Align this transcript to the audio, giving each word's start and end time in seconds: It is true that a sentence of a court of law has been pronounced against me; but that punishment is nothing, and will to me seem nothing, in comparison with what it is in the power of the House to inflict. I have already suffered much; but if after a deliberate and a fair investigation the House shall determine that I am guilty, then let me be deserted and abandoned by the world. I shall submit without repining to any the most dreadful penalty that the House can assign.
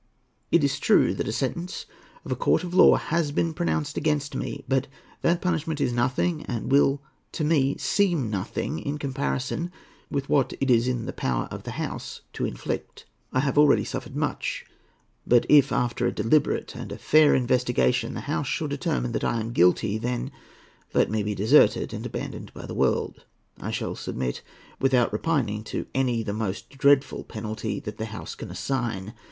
It 0.51 0.63
is 0.63 0.79
true 0.79 1.13
that 1.13 1.27
a 1.27 1.31
sentence 1.31 1.85
of 2.25 2.31
a 2.31 2.35
court 2.35 2.63
of 2.63 2.73
law 2.73 2.95
has 2.95 3.31
been 3.31 3.53
pronounced 3.53 3.97
against 3.97 4.33
me; 4.35 4.65
but 4.67 4.87
that 5.21 5.43
punishment 5.43 5.79
is 5.79 5.93
nothing, 5.93 6.43
and 6.47 6.71
will 6.71 7.03
to 7.33 7.43
me 7.43 7.77
seem 7.77 8.27
nothing, 8.27 8.79
in 8.79 8.97
comparison 8.97 9.71
with 10.09 10.27
what 10.27 10.53
it 10.59 10.71
is 10.71 10.87
in 10.87 11.05
the 11.05 11.13
power 11.13 11.47
of 11.51 11.61
the 11.65 11.77
House 11.77 12.21
to 12.33 12.45
inflict. 12.45 13.05
I 13.31 13.41
have 13.41 13.59
already 13.59 13.83
suffered 13.83 14.15
much; 14.15 14.65
but 15.27 15.45
if 15.47 15.71
after 15.71 16.07
a 16.07 16.11
deliberate 16.11 16.73
and 16.75 16.91
a 16.91 16.97
fair 16.97 17.35
investigation 17.35 18.15
the 18.15 18.21
House 18.21 18.47
shall 18.47 18.67
determine 18.67 19.11
that 19.11 19.23
I 19.23 19.39
am 19.39 19.53
guilty, 19.53 19.99
then 19.99 20.31
let 20.95 21.11
me 21.11 21.21
be 21.21 21.35
deserted 21.35 21.93
and 21.93 22.03
abandoned 22.07 22.51
by 22.55 22.65
the 22.65 22.73
world. 22.73 23.23
I 23.59 23.69
shall 23.69 23.93
submit 23.95 24.41
without 24.79 25.13
repining 25.13 25.63
to 25.65 25.85
any 25.93 26.23
the 26.23 26.33
most 26.33 26.69
dreadful 26.75 27.23
penalty 27.23 27.79
that 27.81 27.99
the 27.99 28.05
House 28.05 28.33
can 28.33 28.49
assign. 28.49 29.13